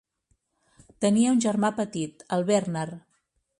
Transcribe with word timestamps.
Tenia 1.05 1.35
un 1.35 1.43
germà 1.45 1.71
petit, 1.81 2.27
el 2.39 2.49
Bernard. 2.51 3.01